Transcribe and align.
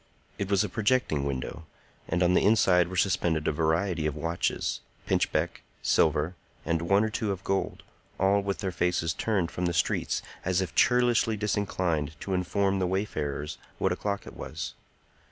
It 0.39 0.49
was 0.49 0.63
a 0.63 0.67
projecting 0.67 1.25
window; 1.25 1.67
and 2.07 2.23
on 2.23 2.33
the 2.33 2.43
inside 2.43 2.87
were 2.87 2.97
suspended 2.97 3.47
a 3.47 3.51
variety 3.51 4.07
of 4.07 4.15
watches, 4.15 4.79
pinchbeck, 5.05 5.61
silver, 5.83 6.33
and 6.65 6.81
one 6.81 7.03
or 7.03 7.11
two 7.11 7.31
of 7.31 7.43
gold, 7.43 7.83
all 8.19 8.41
with 8.41 8.61
their 8.61 8.71
faces 8.71 9.13
turned 9.13 9.51
from 9.51 9.67
the 9.67 9.73
streets, 9.73 10.23
as 10.43 10.59
if 10.59 10.73
churlishly 10.73 11.37
disinclined 11.37 12.19
to 12.21 12.33
inform 12.33 12.79
the 12.79 12.87
wayfarers 12.87 13.59
what 13.77 13.91
o'clock 13.91 14.25
it 14.25 14.35
was. 14.35 14.73